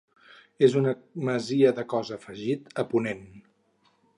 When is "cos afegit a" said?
1.93-2.87